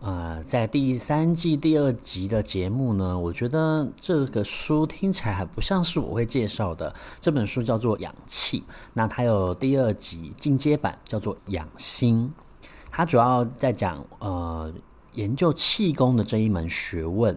[0.00, 6.94] 呃，在第三季第二集的节目呢，我觉得这个书听起来还不像是我会介绍的。
[7.20, 8.60] 这本书叫做《养气》，
[8.94, 12.32] 那它有第二集进阶版，叫做《养心》。
[12.90, 14.72] 它主要在讲呃
[15.12, 17.36] 研究气功的这一门学问。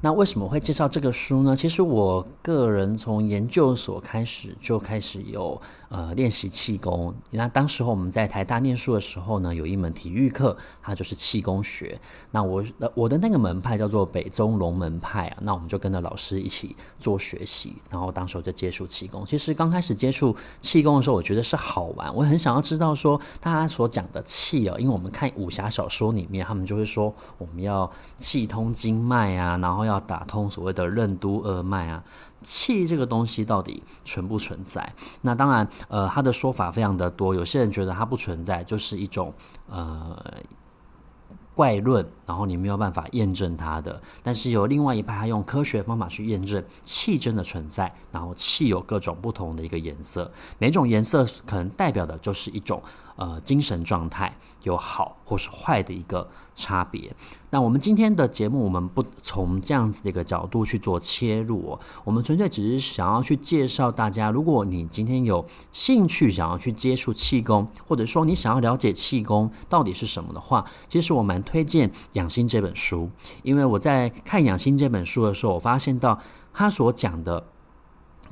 [0.00, 1.56] 那为什么会介绍这个书呢？
[1.56, 5.60] 其实我个人从研究所开始就开始有。
[5.88, 7.14] 呃，练习气功。
[7.30, 11.96] 那当时候我们在台大念书的时候呢，有一门体育课，它就是气功学。
[12.32, 15.36] 那我我的那个门派叫做北宗龙门派啊。
[15.42, 19.24] 那我们就跟着老师一起做学习，然后当时候就接触气功。
[19.24, 27.88] 其实刚开始接触气功的时候，我觉得是好玩，我很想要知道说大家所讲的气哦，因为我们看武侠小说里面，他们就会说我们要
[28.18, 32.02] 气通经脉啊，然后要打通所谓的任督二脉啊。
[32.42, 34.92] 气这个东西到底存不存在？
[35.22, 37.34] 那当然，呃，他的说法非常的多。
[37.34, 39.32] 有些人觉得它不存在，就是一种
[39.68, 40.16] 呃
[41.54, 44.00] 怪论，然后你没有办法验证它的。
[44.22, 47.92] 但是有另外一派，他用科学方法去验证气真的存在。
[48.12, 52.80] 然后气有各种不同的一个颜色，每种颜色可能代表的就是一种。
[53.16, 57.10] 呃，精神状态有好或是坏的一个差别。
[57.50, 73.10] 那我们今天的节目，我们不从这样子的一个角度去做切入哦，我们纯粹只是想要去介绍大家，如果你今天有兴趣想要去接触气功，或者说你想要了解气功到底是什么的话，其实我蛮推荐《养心》这本书，
[73.42, 76.18] 因为我在看《养心》这本书的时候，我发现到
[76.52, 77.46] 他所讲的。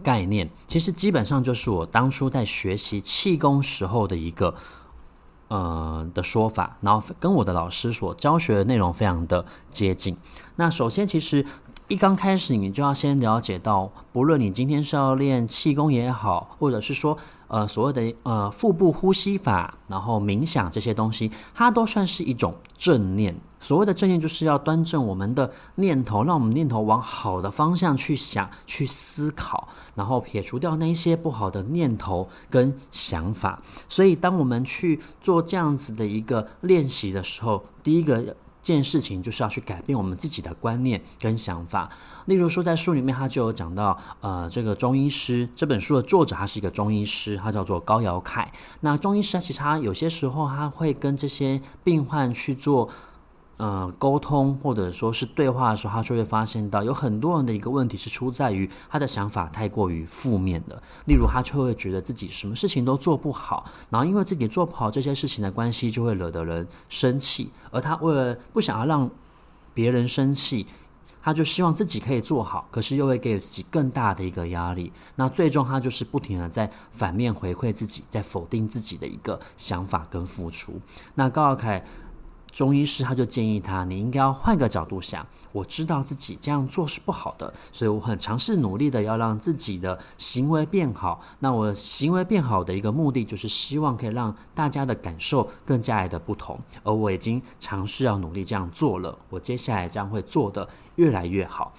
[0.02, 4.54] 概念其实基本上就是我当初在学习气功时候的一个
[5.48, 10.16] 呃的说法，然后跟我的老师所教学的内容非常的接近。
[10.56, 11.44] 那首先，其实
[11.88, 17.16] 一刚开始你就要先了解到，不论你今天是要练气功也好，或者是说。
[17.46, 23.36] 呃，所谓的呃腹部呼吸法，然后冥想这些东西，它都算是一种正念。
[23.60, 33.62] 所谓的正念，就是要端正我们的念头，让我们念头往好的方向去想、去思考，然后撇除掉那一些不好的念头跟想法。
[33.88, 38.34] 所以，当我们去做这样子的一个练习的时候，第一个。
[38.72, 41.90] 件事情就是要去改变我们自己的观念跟想法。
[42.26, 48.50] 例如说，在书里面他就有讲到，呃，这个中医师这本书的作者他是一个中医师，他叫做高尧凯。
[48.80, 52.88] 那中医师其实他有些时候他会跟这些病患去做。
[53.56, 60.82] 呃，沟通或者说是对话的时候，他就会发现到有很多人的一个问题是出在于他的想法太过于负面的。
[61.06, 67.52] 例如，他就会觉得自己什么事情都做不好，然后因为自己做不好这些事情的关系，就会惹得人生气。
[67.70, 69.08] 而他为了不想要让
[69.72, 70.66] 别人生气，
[71.22, 74.92] 他就希望自己可以做好，可是又会给自己更大的一个压力。
[75.14, 80.80] 那最终他就是不停的在反面回馈自己，在否定自己的一个想法跟付出。
[81.14, 81.84] 那高凯。
[82.54, 85.26] 中医师他就建议他，你应该要换个角度想。
[85.50, 91.20] 我知道自己这样做是不好的，所以我很尝试努力的要让自己的行为变好。
[91.40, 96.56] 那我行为变好的一个目的，就是希望可以让大家的感受更加的不同。
[96.84, 101.74] 而我已经尝试要努力这样做了，我接下来将会做得越来越好。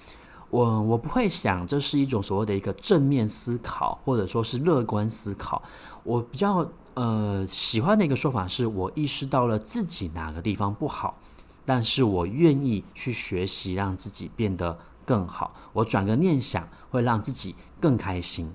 [0.50, 5.62] 我我不会想这是一种所谓的一个正面思考，或者说是乐观思考。
[6.04, 6.70] 我比较。
[6.96, 11.18] 呃，喜欢的一个说法是，我意识到了自己哪个地方不好，
[11.66, 15.54] 但是我愿意去学习，让自己变得更好。
[15.74, 18.50] 我转个念想，会让自己更开心。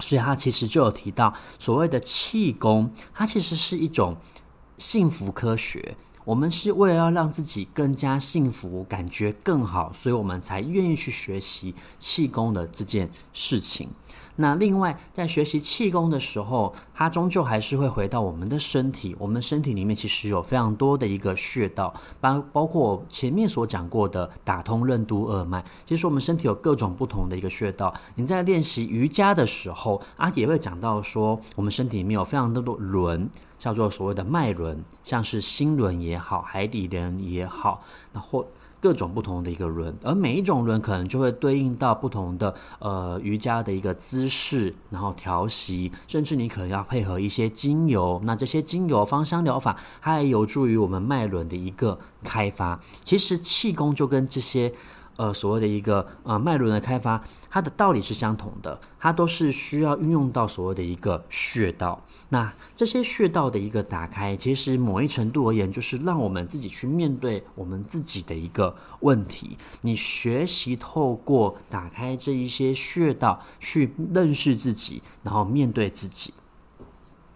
[0.00, 4.16] 所以他其实就有提到，所谓的气功，它其实是一种
[4.78, 5.94] 幸福科学。
[6.24, 13.90] 我们是为了要让自己更加幸福，感觉更好，所以我们才愿意去学习气功的这件事情。
[14.42, 19.14] 那另外，在学习气功的时候，它终究还是会回到我们的身体。
[19.16, 25.64] 我们身体里面其实有非常多的一个穴道，包包括前面所讲过的打通任督二脉。
[25.86, 27.94] 其实我们身体有各种不同的一个穴道。
[28.16, 33.30] 你在练习瑜伽的时候，阿啊，也会讲到说，我们身体里面有非常多的轮，
[33.60, 38.44] 叫做所谓的脉轮，像是心轮也好，海底轮也好，然后。
[38.82, 48.20] 各种不同的一个轮，而每一种轮可能就会对应到不同的呃瑜伽的一个姿势，然后调息，甚至你可能要配合一些精油。
[48.24, 52.80] 那这些精油芳香疗法，它也有助于我们脉轮的一个开发。
[53.04, 54.72] 其实气功就跟这些
[55.16, 62.02] 呃所谓的一个呃脉轮的开发，它的道理是相同的，它都是需要运用到所谓的一个穴道。
[62.30, 69.58] 那这些穴道的一个打开，其实某一程度而言，就是让我们自己去面对我们自己的一个问题。
[69.82, 76.32] 你学习透过打开这一些穴道去认识自己，然后面对自己。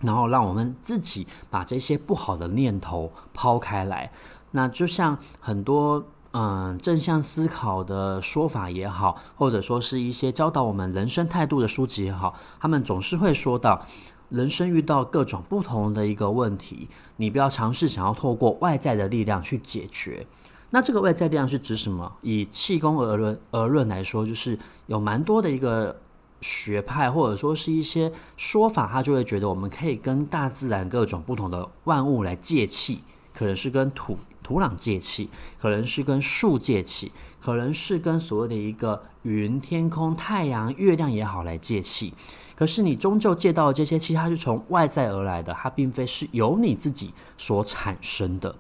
[0.03, 4.13] 然后让我们自己把这些不好的念头抛开来。
[4.51, 6.07] 那就像很多
[6.39, 13.87] 嗯正向思考的说法也好，或者说是一些教导我们人生态度的书籍也好，他们总是会说到，
[14.29, 20.27] 人生遇到各种不同的一个问题，你不要尝试想要透过外在的力量去解决。
[20.69, 22.13] 那这个外在力量是指什么？
[22.21, 25.97] 以气功而论而论来说，就是有蛮多的一个。
[26.43, 33.03] 学派或者说是一些说法，他就会觉得我们可以跟大自然各种不同的万物来借气，
[33.33, 35.29] 可能是跟土土壤借气，
[35.61, 37.11] 可能是跟树借气，
[37.41, 42.15] 可能是跟所谓的一个云、天空、太阳、月亮也好来借气。
[42.55, 48.55] 可是你终究借到的这些气，它是从外在而来的，它并非是由你自己所产生的。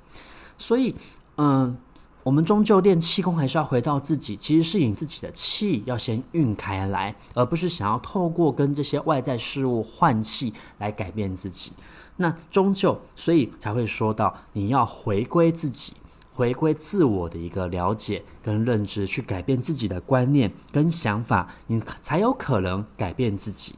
[0.58, 0.92] 所以，
[1.36, 1.78] 嗯。
[2.26, 11.70] 我们终究练气功，还是要回到自己，其实是以自己的气要先运开来，而不是想要透过跟这些外在事物换气来改变自己。
[12.16, 15.94] 那终究，所以才会说到你要回归自己，
[16.32, 23.74] 回归自我的一个了解跟认知，去改变自己的观念跟想法，你才有可能改变自己。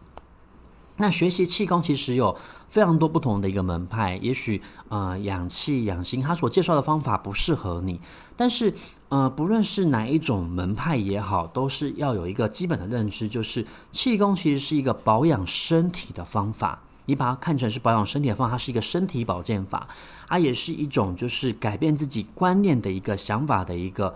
[1.00, 2.36] 那学习气功其实有
[2.68, 8.00] 非常多不同的一个门派，也许呃养气养心，他所介绍的方法不适合你，
[8.36, 8.74] 但是
[9.08, 19.88] 呃不论是哪一种门派也好，都是要有一个基本的认知，就是气功其实是一个保养身体的方法，你把它看成是保养身体的方法，它是一个身体保健法，
[20.28, 24.14] 它也是一种就是改变自己观念的一个想法的一个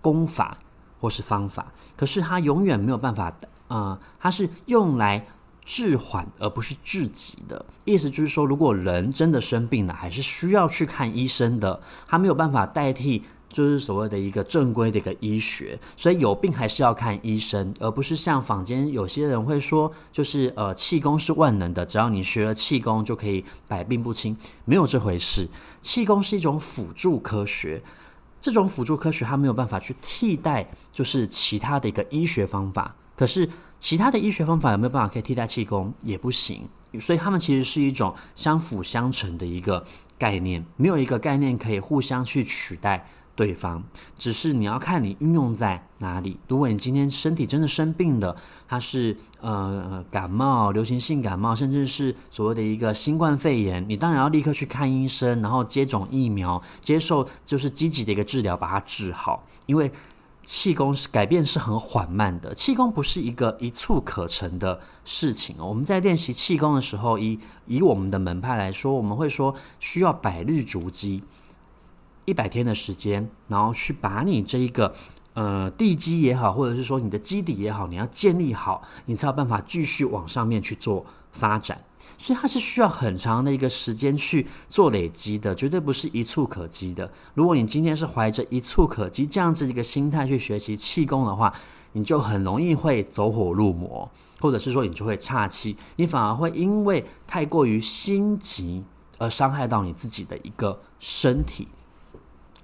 [0.00, 0.56] 功法
[1.00, 3.34] 或是方法，可是它永远没有办法，
[3.66, 5.26] 呃，它是用来。
[5.70, 11.78] 治缓而不是治己的意思，就是说，如果人真的生病了，还是需要去看医生的。
[12.06, 25.48] 他没有办法代替，就是所谓的一个正规的一个医学，所以有病还是要看医生，而不是像坊间有些人会说，就是呃气功是万能的，只要你学了气功就可以百病不侵，没有这回事。
[25.80, 27.82] 气功是一种辅助科学，
[28.40, 32.94] 这种辅助科学它没有办法去替代，就是其他的一个医学方法。
[33.16, 33.48] 可是，
[33.80, 35.92] 其他的医学方法有没有办法可以替代气功？
[36.04, 36.68] 也不行。
[37.00, 39.84] 所以，他们其实是一种相辅相成的一个
[40.16, 43.08] 概念，没有一个概念可以互相去取代
[43.38, 43.84] 对方。
[44.18, 46.36] 只是你要看你运用在哪里。
[46.48, 48.34] 如果你今天身体真的生病了，
[48.66, 59.92] 它是呃感冒、流行性感冒，甚至是所谓的一个新冠肺炎，你当然要立刻去看医生，然后接种疫苗，接受就是积极的一个治疗，把它治好，因为。
[60.44, 65.56] 气功是改变是很缓慢的，气功不是一个一蹴可成的事情。
[65.58, 71.22] 我们在练习气功的时候，以以我们的门派来说，我们会说需要百日筑基，
[72.28, 74.94] 一百天的时间，然后去把你这一个
[75.32, 81.80] 呃地基也好，或者是说你的基底也好，你要建立好，你才有办法继续往上面去做发展。
[82.18, 87.10] 所以它是需要很长的一个时间去做累积的，绝对不是一蹴可及的。
[87.32, 91.54] 如果你今天是怀着一蹴可及这样子一个心态去学习气功的话，
[91.92, 94.10] 你就很容易会走火入魔，
[94.40, 98.84] 或者是说你就会岔气，你反而会因为太过于心急
[99.16, 101.68] 而伤害到你自己的一个身体。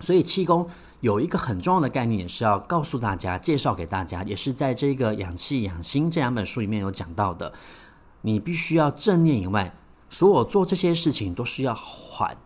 [0.00, 0.68] 所以气功
[1.00, 7.52] 有一个很重要的概念，也是要告诉大家、介绍给大家，也是在这个《养气养心》这两本书里面有讲到的。
[8.22, 9.74] 你必须要正念以外，
[10.08, 12.36] 所有做这些事情都是要缓，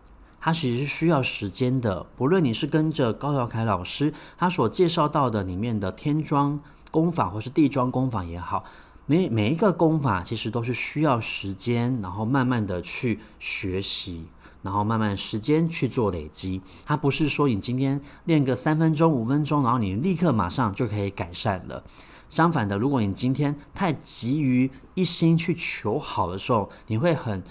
[0.41, 2.05] 它其实是需要时间的。
[2.17, 6.59] 不论你是跟着高耀凯老师他所介绍到的里面的天庄
[6.91, 8.65] 功法，或是地庄功法也好，
[9.05, 14.25] 每每一个功法其实都是需要时间，然后慢慢的去学习，
[14.61, 16.61] 然后慢慢时间去做累积。
[16.85, 21.83] 它不是说你今天练个三分钟、五分钟，然后你立刻马上就可以改善了。
[22.29, 27.43] 相反的，如果你今天太急于一心去求好的时候，你会很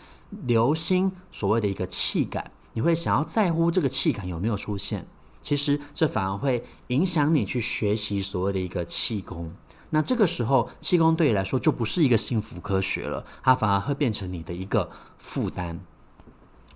[0.47, 5.07] 留心所谓的一个气感，你会想要在乎这个气感有没有出现。
[5.41, 9.53] 其实这反而会影响你去学习所谓的一个气功。
[9.91, 15.81] 那这个时候，气功对你来说就不是一个幸福科学了，它反而会变成你的一个负担。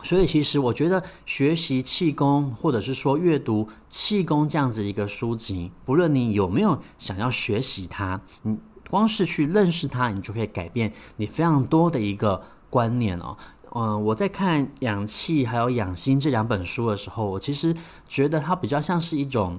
[0.03, 8.59] 所以，其实我觉得学习气功，或者是说阅读气功这样子一个书籍，不论你有没有想要学习它，你
[8.91, 13.37] 光是去认识它，你就可以改变你非常多的一个观念哦。
[13.75, 17.75] 嗯，我在看《养气》还有《养心》这两本书的时候，我其实
[18.07, 19.59] 觉得它比较像是一种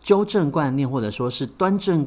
[0.00, 2.06] 纠正观念或者说是端正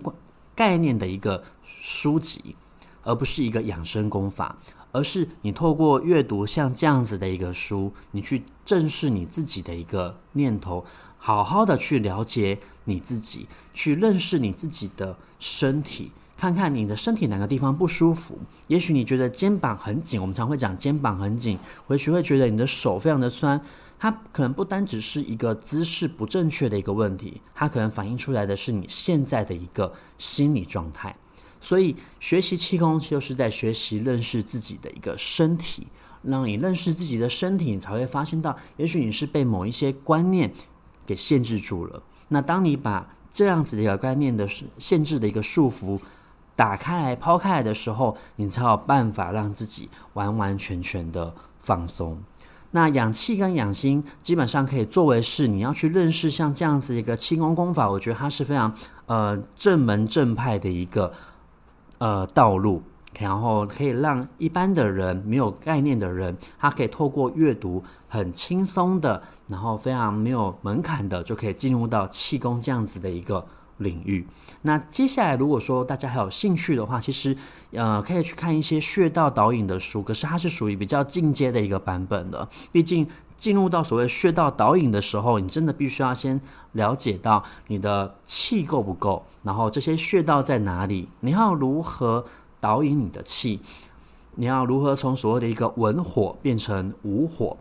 [0.56, 2.56] 概念的一个书籍，
[3.04, 4.58] 而不是一个养生功法，
[4.96, 10.86] 而是你透过阅读像这样子的一个书，你去正视你自己的一个念头，
[11.18, 16.12] 好好的去了解你自己，去认识你自己的身体。
[16.38, 18.38] 看看你的身体哪个地方不舒服，
[18.68, 23.60] 也许你觉得肩膀很紧，我们常会讲肩膀很紧，或许会觉得你的手非常的酸，
[24.00, 31.16] 它可能不单只是一个姿势不正确的一个问题，它可能反映出来的是你现在的一个心理状态。
[31.66, 35.88] 所以学习气功就是在学习认识自己的一个身体，
[36.22, 40.54] 让你认识自己的身体，你才会发现到，也许你是被某一些观念
[41.08, 42.04] 给限制住了。
[42.28, 46.00] 那当你把这样子的一个观念的限制的一个束缚，
[46.56, 52.22] 打开来、抛开来的时候，你才有办法让自己完完全全的放松。
[52.72, 58.72] 那养气跟养心基本上可以作为是你要去认识像这样子一个气功功法，我觉得它是非常
[59.08, 61.12] 呃正门正派的一个
[61.98, 62.82] 呃道路，
[63.20, 73.46] 然后可以让一般的人没有概念的人，他可以透过阅读很轻松的，然后非常没有门槛的，就可以进入到气功这样子的一个。
[73.80, 74.26] 领域。
[74.62, 77.36] 那接下来，如果说大家还有兴趣的话，其实
[77.72, 82.48] 呃可以去看一些穴道导引的书，可是它是属于比较进阶的一个版本的。
[82.72, 83.06] 毕竟
[83.38, 86.40] 进入到所谓穴道导引的时候，你真的必须要先
[86.72, 92.26] 了解到你的气够不够，然后这些穴道在哪里，你要如何
[92.60, 93.60] 导引你的气，
[94.36, 97.58] 你要如何从所谓的一个文火变成武火。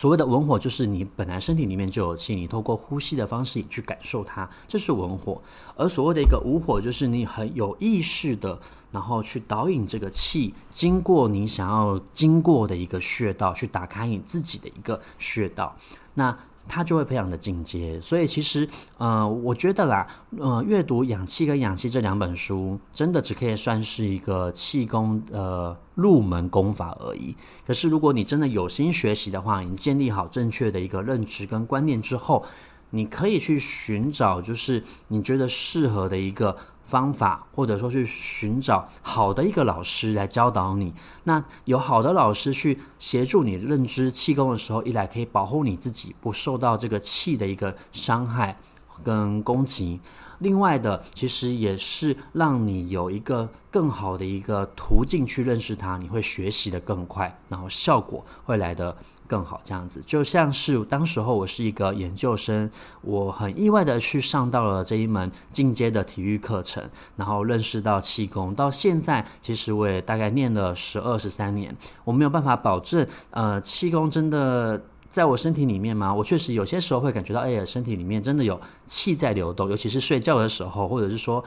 [0.00, 5.38] 所谓的文火，就是你本来身体里面就有气，你透过呼吸的方式去感受它，这是文火。
[5.76, 8.58] 而所谓的一个武火，就是你很有意识的，
[8.90, 15.76] 然后去导引这个气，经过你想要经过的一个穴道，去打开你自己的一个穴道。
[16.14, 16.34] 那
[16.70, 20.06] 它就会培养的进阶，所以其实，呃，我觉得啦，
[20.38, 27.34] 呃，阅读《氧气》跟《氧气》这两本书，真的只可以算是一个气功呃入门功法而已。
[27.66, 32.44] 可是，如果你真的有心学习的话，你建立好正确的一个认知跟观念之后，
[32.90, 36.56] 你可以去寻找，就是你觉得适合的一个。
[36.90, 40.92] 方法，或者说去寻找好的一个老师来教导你。
[41.22, 48.58] 那有好的老师去协助你认知气功的时候，一来可以保护你自己不受到这个气的一个伤害
[49.04, 50.00] 跟攻击。
[50.40, 59.60] 另外的，其实也是让你有一个更好的一个途径去认识它，你会学习得更快，然后效果会来得更好。
[59.62, 62.70] 这样子，就像是当时候我是一个研究生，
[63.02, 66.82] 我很意外的去上到了这一门进阶的体育课程，
[67.16, 68.54] 然后认识到气功。
[68.54, 74.82] 到现在，其实我也大概念了十二十三年，我没有办法保证，呃，气功真的。
[75.10, 76.14] 在我身体里面吗？
[76.14, 81.44] 我确实有些时候会感觉到，哎呀，身体里面真的有气在流动，尤其是睡觉的时候，或者是说，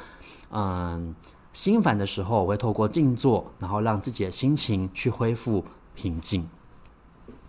[0.52, 1.16] 嗯，
[1.54, 5.64] 心烦的时候，我会透过静坐，然后让自己的心情去恢复
[5.96, 6.48] 平静。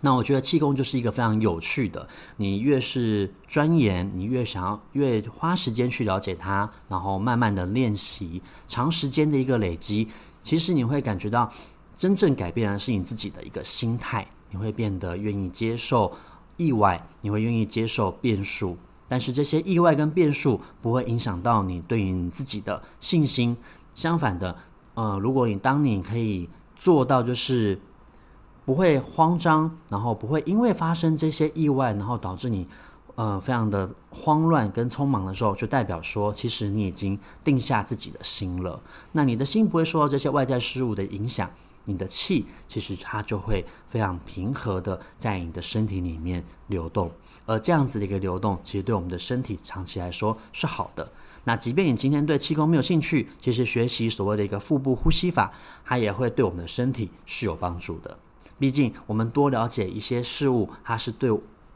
[0.01, 2.07] 那我觉得气功就是一个非常有趣的，
[2.37, 10.07] 你越是钻研，你越想要越花时间去了解它，然后慢慢的练习，长时间的一个累积，
[10.43, 11.51] 其实你会感觉到
[11.97, 14.25] 真正改变的是你自己的一个心态。
[14.49, 16.11] 你会变得愿意接受
[16.57, 23.57] 意外，你会愿意接受变数，但是这些意外跟变数不会影响到你对于你自己的信心。
[23.93, 24.55] 相反的，
[24.93, 27.79] 呃，如果你当你可以做到，就是
[28.65, 32.67] 不会慌张，然后不会因为发生这些意外，然后导致你
[33.15, 38.81] 呃非常的慌乱跟匆忙的时候，就代表说，其实你已经定下自己的心了。
[39.13, 41.49] 那你的心不会受到这些外在事物的影响。
[41.85, 47.11] 你的气其实它就会非常平和的在你的身体里面流动，
[47.45, 51.09] 而这样子的一个流动，其实对我们的身体长期来说是好的。
[51.43, 58.17] 那即便你今天对气功没有兴趣，其实学习所谓的一个腹部呼吸法，它也会对我们的身体是有帮助的。
[58.57, 61.29] 毕竟我们多了解一些事物，它是对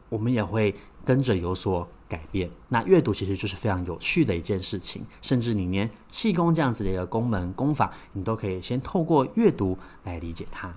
[0.10, 0.74] 我们也会
[1.06, 1.88] 跟着有所。
[2.10, 2.50] 改变。
[2.68, 10.74] 那阅读其实就是非常有趣的一件事情，甚至你连气功这样子的一个功门功法，你都可以先透过阅读来理解它。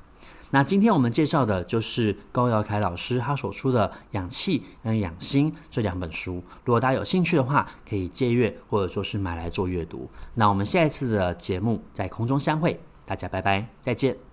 [0.50, 6.42] 那今天我们介绍的就是高尧凯老师他所出的《养气》跟《养心》这两本书。
[6.64, 10.10] 如果大家有兴趣的话，可以借阅或者说是买来做阅读。
[10.34, 14.31] 那我们下一次的节目在空中相会，大家拜拜，再见。